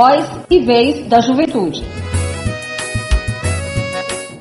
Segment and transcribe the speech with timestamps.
[0.00, 1.84] Voz e Vez da Juventude.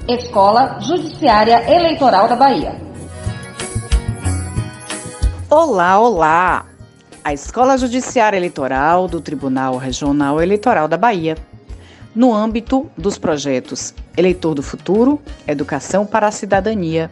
[0.08, 2.80] Escola Judiciária Eleitoral da Bahia.
[5.50, 6.66] Olá, olá!
[7.24, 11.36] A Escola Judiciária Eleitoral do Tribunal Regional Eleitoral da Bahia,
[12.14, 17.10] no âmbito dos projetos Eleitor do Futuro, Educação para a Cidadania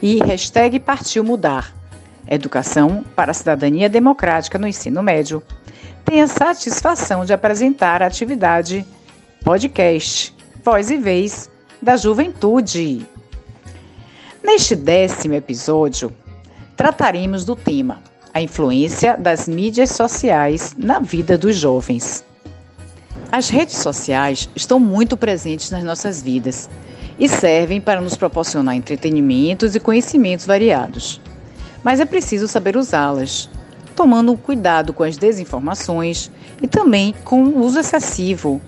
[0.00, 1.74] e Hashtag Partiu Mudar,
[2.28, 5.42] Educação para a Cidadania Democrática no Ensino Médio,
[6.04, 8.86] tem a satisfação de apresentar a atividade
[9.44, 10.34] podcast
[10.64, 13.06] Voz e Vez da Juventude.
[14.42, 16.12] Neste décimo episódio,
[16.76, 22.24] trataremos do tema a influência das mídias sociais na vida dos jovens.
[23.30, 26.68] As redes sociais estão muito presentes nas nossas vidas
[27.18, 31.20] e servem para nos proporcionar entretenimentos e conhecimentos variados.
[31.82, 33.50] Mas é preciso saber usá-las,
[33.98, 36.30] tomando cuidado com as desinformações
[36.62, 38.60] e também com o uso excessivo,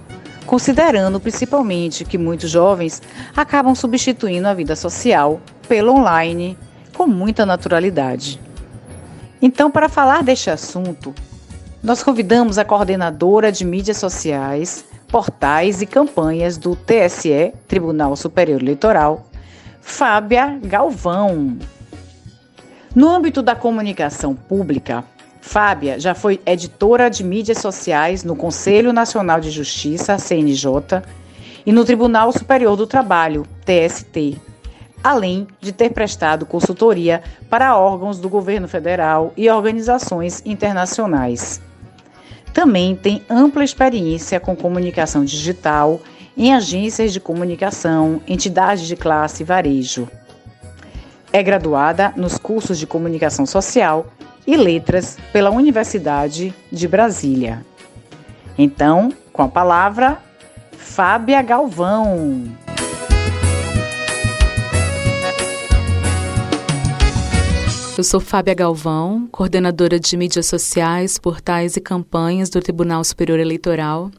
[0.45, 3.01] considerando principalmente que muitos jovens
[3.37, 6.59] acabam substituindo a vida social pelo online
[6.97, 8.41] com muita naturalidade.
[9.41, 11.15] Então, para falar deste assunto,
[11.81, 19.29] nós convidamos a coordenadora de mídias sociais, portais e campanhas do TSE, Tribunal Superior Eleitoral,
[19.81, 21.57] Fábia Galvão.
[22.93, 25.05] No âmbito da comunicação pública,
[25.41, 31.03] Fábia já foi editora de mídias sociais no Conselho Nacional de Justiça, CNJ,
[31.65, 34.39] e no Tribunal Superior do Trabalho, TST,
[35.03, 41.61] além de ter prestado consultoria para órgãos do governo federal e organizações internacionais.
[42.53, 46.01] Também tem ampla experiência com comunicação digital
[46.37, 50.09] em agências de comunicação, entidades de classe e varejo.
[51.33, 54.07] É graduada nos cursos de comunicação social
[54.53, 57.65] e Letras pela Universidade de Brasília.
[58.59, 60.19] Então, com a palavra,
[60.73, 62.51] Fábia Galvão.
[67.97, 74.11] Eu sou Fábia Galvão, coordenadora de mídias sociais, portais e campanhas do Tribunal Superior Eleitoral.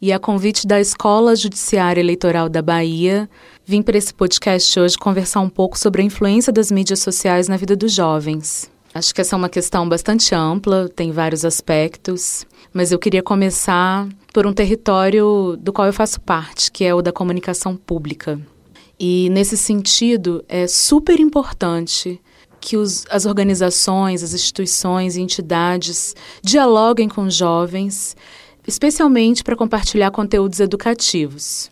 [0.00, 3.28] E a convite da Escola Judiciária Eleitoral da Bahia,
[3.66, 7.58] vim para esse podcast hoje conversar um pouco sobre a influência das mídias sociais na
[7.58, 8.72] vida dos jovens.
[8.94, 14.08] Acho que essa é uma questão bastante ampla, tem vários aspectos, mas eu queria começar
[14.32, 18.40] por um território do qual eu faço parte, que é o da comunicação pública.
[18.98, 22.20] E nesse sentido, é super importante
[22.60, 28.16] que os, as organizações, as instituições e entidades dialoguem com jovens,
[28.64, 31.68] especialmente para compartilhar conteúdos educativos.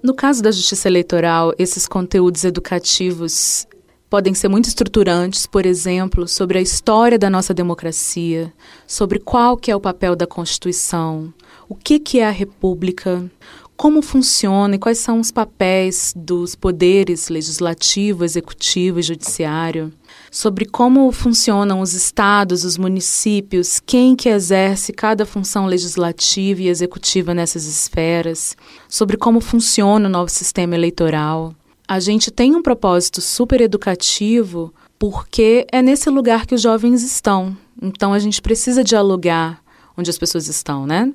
[0.00, 3.66] No caso da justiça eleitoral, esses conteúdos educativos
[4.14, 8.52] podem ser muito estruturantes, por exemplo, sobre a história da nossa democracia,
[8.86, 11.34] sobre qual que é o papel da Constituição,
[11.68, 13.28] o que, que é a República,
[13.76, 19.92] como funciona e quais são os papéis dos poderes legislativo, executivo e judiciário,
[20.30, 27.34] sobre como funcionam os estados, os municípios, quem que exerce cada função legislativa e executiva
[27.34, 28.56] nessas esferas,
[28.88, 31.52] sobre como funciona o novo sistema eleitoral
[31.86, 37.56] a gente tem um propósito super educativo porque é nesse lugar que os jovens estão.
[37.80, 39.62] Então a gente precisa dialogar
[39.96, 41.12] onde as pessoas estão, né?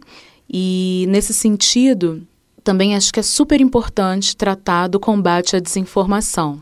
[0.50, 2.26] E nesse sentido,
[2.64, 6.62] também acho que é super importante tratar do combate à desinformação.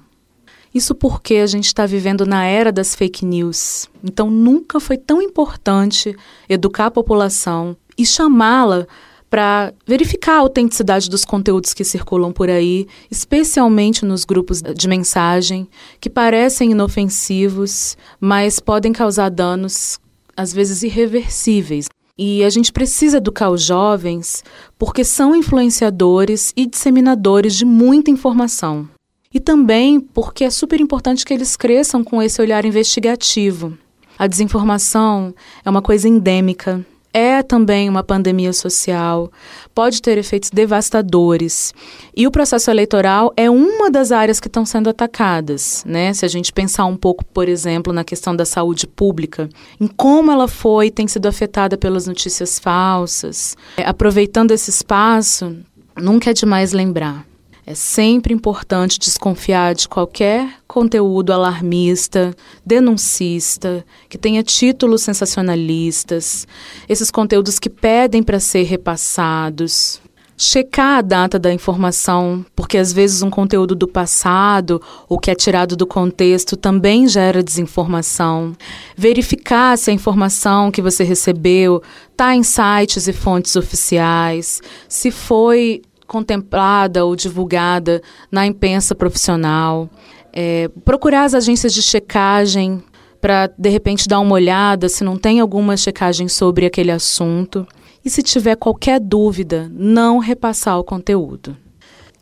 [0.74, 3.90] Isso porque a gente está vivendo na era das fake news.
[4.04, 6.16] Então nunca foi tão importante
[6.48, 8.88] educar a população e chamá-la
[9.30, 15.68] para verificar a autenticidade dos conteúdos que circulam por aí, especialmente nos grupos de mensagem,
[16.00, 20.00] que parecem inofensivos, mas podem causar danos,
[20.36, 21.88] às vezes irreversíveis.
[22.18, 24.44] E a gente precisa educar os jovens
[24.80, 28.90] porque são influenciadores e disseminadores de muita informação.
[29.32, 33.78] E também porque é super importante que eles cresçam com esse olhar investigativo.
[34.18, 36.84] A desinformação é uma coisa endêmica
[37.18, 39.32] é também uma pandemia social,
[39.74, 41.74] pode ter efeitos devastadores.
[42.16, 46.14] E o processo eleitoral é uma das áreas que estão sendo atacadas, né?
[46.14, 49.50] Se a gente pensar um pouco, por exemplo, na questão da saúde pública,
[49.82, 53.58] em como ela foi tem sido afetada pelas notícias falsas.
[53.78, 55.58] É, aproveitando esse espaço,
[56.00, 57.27] nunca é demais lembrar
[57.70, 62.34] é sempre importante desconfiar de qualquer conteúdo alarmista,
[62.66, 66.48] denuncista, que tenha títulos sensacionalistas,
[66.88, 70.00] esses conteúdos que pedem para ser repassados.
[70.40, 74.80] checar a data da informação, porque às vezes um conteúdo do passado
[75.10, 78.56] ou que é tirado do contexto também gera desinformação.
[78.96, 81.82] Verificar se a informação que você recebeu
[82.12, 88.02] está em sites e fontes oficiais, se foi contemplada ou divulgada
[88.32, 89.90] na imprensa profissional.
[90.34, 92.84] É, procurar as agências de checagem
[93.20, 97.68] para, de repente, dar uma olhada se não tem alguma checagem sobre aquele assunto.
[98.06, 101.58] E se tiver qualquer dúvida, não repassar o conteúdo.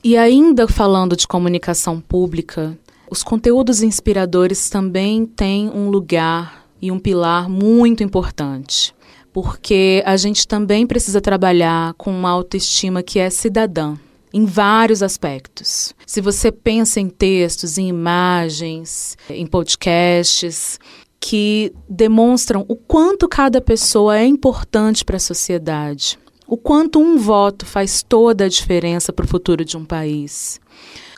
[0.03, 2.77] E ainda falando de comunicação pública,
[3.09, 8.94] os conteúdos inspiradores também têm um lugar e um pilar muito importante,
[9.35, 13.97] porque a gente também precisa trabalhar com uma autoestima que é cidadã
[14.33, 15.93] em vários aspectos.
[16.07, 20.79] Se você pensa em textos, em imagens, em podcasts,
[21.19, 26.17] que demonstram o quanto cada pessoa é importante para a sociedade,
[26.47, 30.61] o quanto um voto faz toda a diferença para o futuro de um país,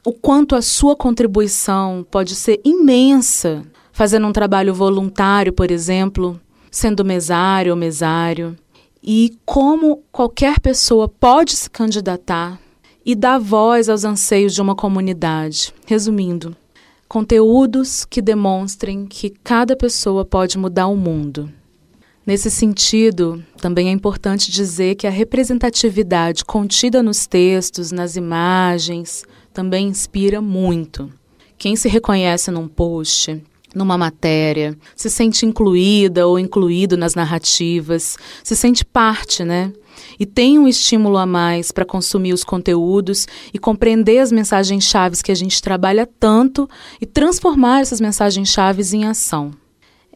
[0.04, 6.42] o quanto a sua contribuição pode ser imensa, fazendo um trabalho voluntário, por exemplo,
[6.72, 8.58] sendo mesário ou mesário,
[9.02, 12.60] e como qualquer pessoa pode se candidatar
[13.06, 15.74] e dar voz aos anseios de uma comunidade.
[15.86, 16.56] Resumindo,
[17.08, 21.50] conteúdos que demonstrem que cada pessoa pode mudar o mundo.
[22.26, 29.24] Nesse sentido, também é importante dizer que a representatividade contida nos textos, nas imagens,
[29.54, 31.10] também inspira muito.
[31.58, 33.42] Quem se reconhece num post,
[33.76, 39.72] numa matéria, se sente incluída ou incluído nas narrativas, se sente parte, né?
[40.20, 45.32] e tem um estímulo a mais para consumir os conteúdos e compreender as mensagens-chave que
[45.32, 46.70] a gente trabalha tanto
[47.02, 49.52] e transformar essas mensagens-chave em ação.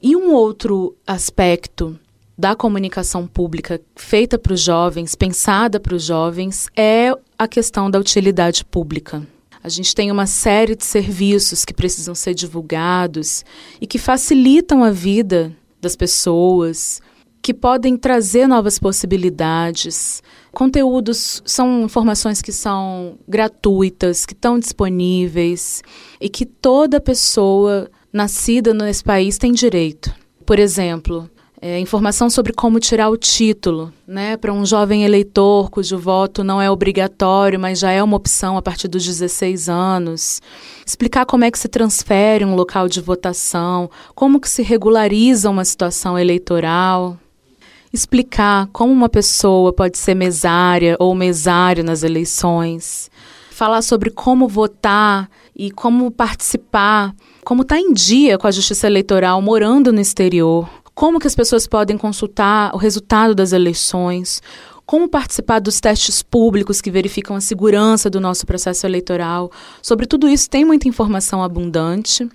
[0.02, 1.98] E um outro aspecto
[2.38, 8.00] da comunicação pública feita para os jovens, pensada para os jovens, é a questão da
[8.00, 9.26] utilidade pública.
[9.64, 13.46] A gente tem uma série de serviços que precisam ser divulgados
[13.80, 17.02] e que facilitam a vida das pessoas,
[17.42, 20.22] que podem trazer novas possibilidades.
[20.52, 25.82] Conteúdos são informações que são gratuitas, que estão disponíveis
[26.20, 30.14] e que toda pessoa nascida nesse país tem direito.
[30.46, 31.30] Por exemplo,
[31.64, 36.60] é, informação sobre como tirar o título, né, para um jovem eleitor cujo voto não
[36.60, 40.42] é obrigatório, mas já é uma opção a partir dos 16 anos.
[40.84, 45.64] Explicar como é que se transfere um local de votação, como que se regulariza uma
[45.64, 47.20] situação eleitoral.
[47.94, 53.12] Explicar como uma pessoa pode ser mesária ou mesário nas eleições,
[53.52, 58.88] falar sobre como votar e como participar, como estar tá em dia com a justiça
[58.88, 64.42] eleitoral morando no exterior, como que as pessoas podem consultar o resultado das eleições,
[64.86, 69.52] como participar dos testes públicos que verificam a segurança do nosso processo eleitoral.
[69.82, 72.28] Sobre tudo isso tem muita informação abundante.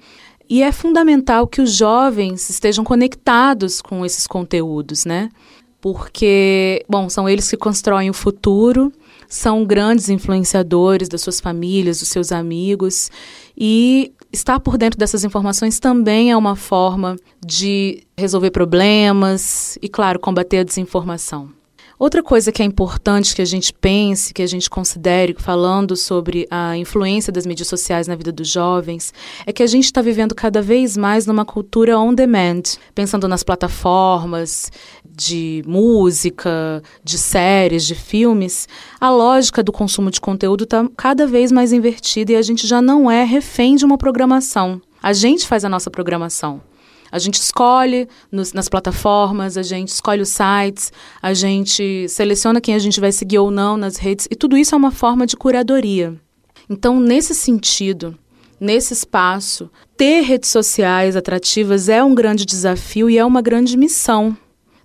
[0.49, 5.29] E é fundamental que os jovens estejam conectados com esses conteúdos, né?
[5.81, 8.93] Porque, bom, são eles que constroem o futuro,
[9.29, 13.11] são grandes influenciadores das suas famílias, dos seus amigos,
[13.57, 20.19] e estar por dentro dessas informações também é uma forma de resolver problemas e, claro,
[20.19, 21.56] combater a desinformação.
[21.99, 26.47] Outra coisa que é importante que a gente pense, que a gente considere, falando sobre
[26.51, 29.15] a influência das mídias sociais na vida dos jovens,
[29.47, 32.63] é que a gente está vivendo cada vez mais numa cultura on demand,
[32.95, 34.71] pensando nas plataformas
[35.11, 38.69] de música, de séries, de filmes.
[39.01, 42.83] A lógica do consumo de conteúdo está cada vez mais invertida e a gente já
[42.83, 44.83] não é refém de uma programação.
[45.03, 46.61] A gente faz a nossa programação.
[47.11, 52.75] A gente escolhe nos, nas plataformas, a gente escolhe os sites, a gente seleciona quem
[52.75, 55.37] a gente vai seguir ou não nas redes, e tudo isso é uma forma de
[55.37, 56.15] curadoria.
[56.69, 58.19] Então, nesse sentido,
[58.61, 64.37] nesse espaço, ter redes sociais atrativas é um grande desafio e é uma grande missão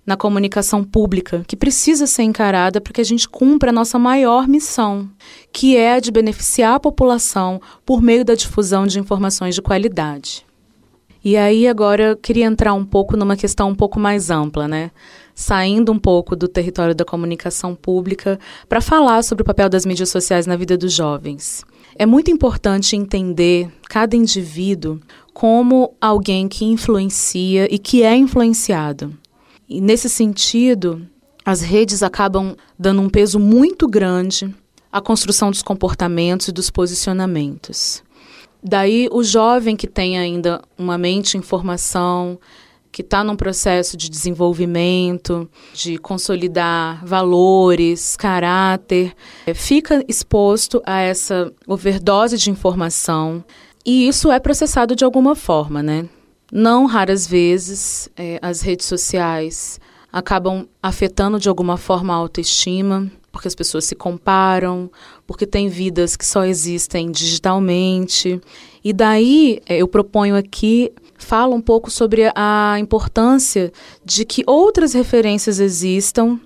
[0.04, 4.48] na comunicação pública que precisa ser encarada para que a gente cumpra a nossa maior
[4.48, 5.08] missão,
[5.52, 10.44] que é a de beneficiar a população por meio da difusão de informações de qualidade.
[11.24, 14.90] E aí agora eu queria entrar um pouco numa questão um pouco mais ampla, né?
[15.34, 18.38] Saindo um pouco do território da comunicação pública
[18.68, 21.64] para falar sobre o papel das mídias sociais na vida dos jovens.
[21.94, 24.98] É muito importante entender cada indivíduo
[25.32, 29.16] como alguém que influencia e que é influenciado.
[29.68, 31.06] E nesse sentido,
[31.44, 34.52] as redes acabam dando um peso muito grande
[34.90, 38.02] à construção dos comportamentos e dos posicionamentos.
[38.62, 42.38] Daí, o jovem que tem ainda uma mente em formação,
[42.92, 49.14] que está num processo de desenvolvimento, de consolidar valores, caráter,
[49.46, 53.42] é, fica exposto a essa overdose de informação
[53.84, 56.08] e isso é processado de alguma forma, né?
[56.52, 59.80] Não raras vezes é, as redes sociais
[60.12, 64.90] acabam afetando de alguma forma a autoestima, porque as pessoas se comparam,
[65.26, 68.40] porque tem vidas que só existem digitalmente.
[68.84, 73.72] E daí é, eu proponho aqui fala um pouco sobre a importância
[74.04, 76.38] de que outras referências existam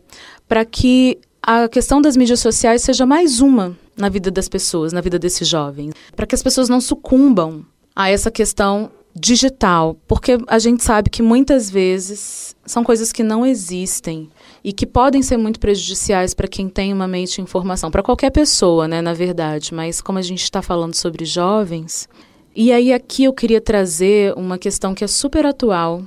[0.47, 5.00] para que a questão das mídias sociais seja mais uma na vida das pessoas, na
[5.00, 7.64] vida desses jovens, para que as pessoas não sucumbam
[7.95, 13.47] a essa questão digital, porque a gente sabe que muitas vezes são coisas que não
[13.47, 14.28] existem
[14.66, 18.30] e que podem ser muito prejudiciais para quem tem uma mente de informação, para qualquer
[18.30, 22.08] pessoa, né, na verdade, mas como a gente está falando sobre jovens,
[22.52, 26.02] e aí aqui eu queria trazer uma questão que é super atual,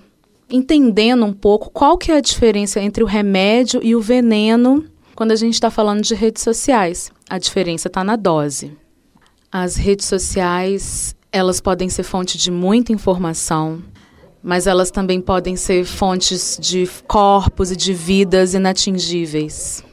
[0.50, 4.84] entendendo um pouco qual que é a diferença entre o remédio e o veneno
[5.16, 7.14] quando a gente está falando de redes sociais.
[7.30, 8.74] A diferença está na dose.
[9.50, 13.82] As redes sociais, elas podem ser fonte de muita informação,
[14.42, 19.84] mas elas também podem ser fontes de corpos e de vidas inatingíveis.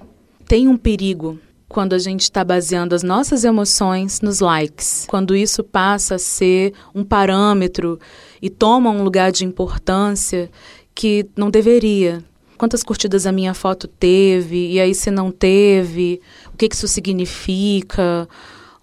[0.47, 1.39] Tem um perigo
[1.69, 6.73] quando a gente está baseando as nossas emoções nos likes, quando isso passa a ser
[6.95, 7.99] um parâmetro
[8.41, 10.51] e toma um lugar de importância
[10.95, 12.25] que não deveria.
[12.57, 16.21] Quantas curtidas a minha foto teve, e aí se não teve,
[16.53, 18.27] o que, que isso significa,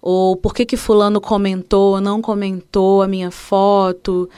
[0.00, 4.28] ou por que, que fulano comentou ou não comentou a minha foto.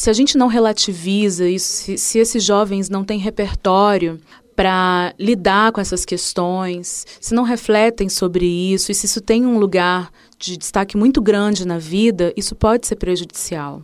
[0.00, 4.18] Se a gente não relativiza isso, se, se esses jovens não têm repertório
[4.56, 9.58] para lidar com essas questões, se não refletem sobre isso e se isso tem um
[9.58, 13.82] lugar de destaque muito grande na vida, isso pode ser prejudicial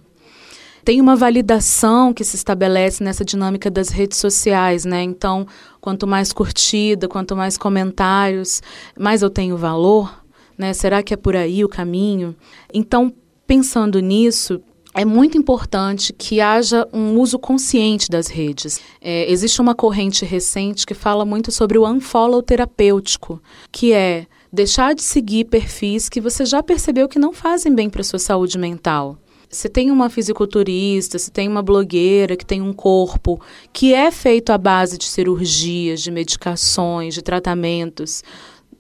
[0.83, 5.03] tem uma validação que se estabelece nessa dinâmica das redes sociais, né?
[5.03, 5.45] Então,
[5.81, 8.63] quanto mais curtida, quanto mais comentários,
[8.97, 10.25] mais eu tenho valor,
[10.57, 10.73] né?
[10.73, 12.37] Será que é por aí o caminho?
[12.73, 13.13] Então,
[13.49, 14.63] pensando nisso,
[14.97, 18.81] é muito importante que haja um uso consciente das redes.
[18.99, 24.95] É, existe uma corrente recente que fala muito sobre o unfollow terapêutico, que é deixar
[24.95, 29.19] de seguir perfis que você já percebeu que não fazem bem para sua saúde mental.
[29.51, 33.39] Se tem uma fisiculturista, se tem uma blogueira que tem um corpo
[33.75, 38.25] que é feito à base de cirurgias, de medicações, de tratamentos,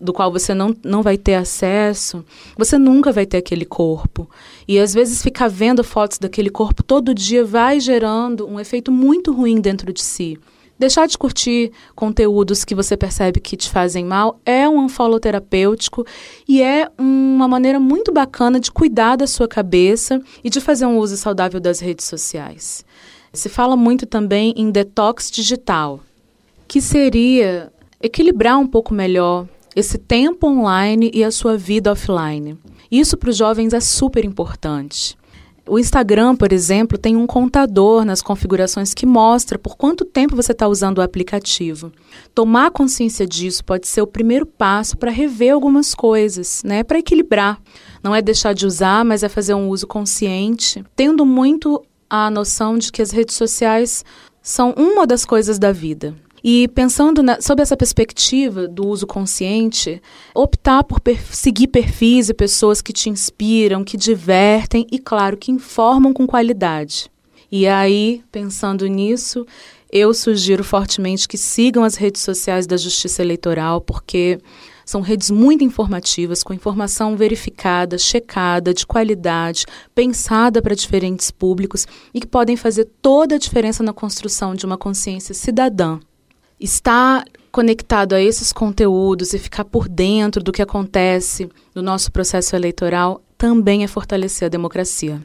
[0.00, 2.24] do qual você não, não vai ter acesso,
[2.56, 4.28] você nunca vai ter aquele corpo.
[4.66, 9.32] E às vezes ficar vendo fotos daquele corpo todo dia vai gerando um efeito muito
[9.32, 10.38] ruim dentro de si.
[10.78, 16.04] Deixar de curtir conteúdos que você percebe que te fazem mal é um unfollow terapêutico
[16.46, 20.98] e é uma maneira muito bacana de cuidar da sua cabeça e de fazer um
[20.98, 22.84] uso saudável das redes sociais.
[23.32, 26.00] Se fala muito também em detox digital,
[26.68, 27.72] que seria
[28.02, 32.58] equilibrar um pouco melhor esse tempo online e a sua vida offline.
[32.90, 35.18] Isso para os jovens é super importante.
[35.68, 40.52] O Instagram, por exemplo, tem um contador nas configurações que mostra por quanto tempo você
[40.52, 41.92] está usando o aplicativo.
[42.32, 46.82] Tomar consciência disso pode ser o primeiro passo para rever algumas coisas, né?
[46.82, 47.60] Para equilibrar.
[48.02, 52.78] Não é deixar de usar, mas é fazer um uso consciente, tendo muito a noção
[52.78, 54.04] de que as redes sociais
[54.40, 56.14] são uma das coisas da vida.
[56.42, 60.00] E pensando na, sob essa perspectiva do uso consciente,
[60.34, 65.50] optar por per seguir perfis e pessoas que te inspiram, que divertem e, claro, que
[65.50, 67.10] informam com qualidade.
[67.50, 69.46] E aí, pensando nisso,
[69.90, 74.40] eu sugiro fortemente que sigam as redes sociais da Justiça Eleitoral, porque
[74.84, 79.64] são redes muito informativas, com informação verificada, checada, de qualidade,
[79.94, 84.76] pensada para diferentes públicos e que podem fazer toda a diferença na construção de uma
[84.76, 85.98] consciência cidadã
[86.58, 92.54] estar conectado a esses conteúdos e ficar por dentro do que acontece no nosso processo
[92.54, 95.20] eleitoral também é fortalecer a democracia.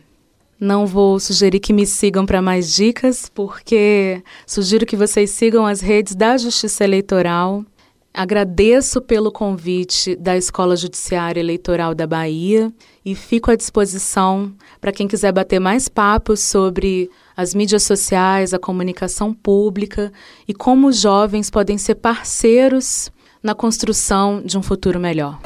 [0.60, 5.82] Não vou sugerir que me sigam para mais dicas, porque sugiro que vocês sigam as
[5.82, 7.66] redes da Justiça Eleitoral.
[8.14, 12.70] Agradeço pelo convite da Escola Judiciária Eleitoral da Bahia
[13.06, 18.60] e fico à disposição para quem quiser bater mais papos sobre as mídias sociais, a
[18.60, 20.12] comunicação pública
[20.46, 23.10] e como os jovens podem ser parceiros
[23.42, 25.40] na construção de um futuro melhor.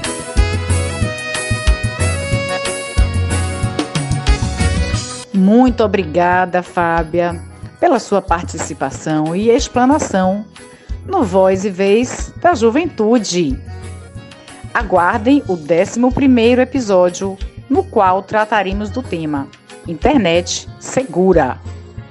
[5.31, 7.39] Muito obrigada, Fábia,
[7.79, 10.45] pela sua participação e explanação
[11.05, 13.57] no Voz e Vez da Juventude.
[14.73, 17.37] Aguardem o 11º episódio,
[17.69, 19.47] no qual trataremos do tema
[19.87, 21.59] Internet Segura.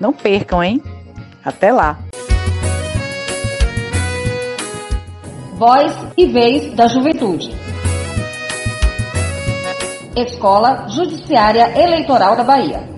[0.00, 0.82] Não percam, hein?
[1.44, 1.98] Até lá!
[5.54, 7.50] Voz e Vez da Juventude.
[10.16, 12.93] Escola Judiciária Eleitoral da Bahia.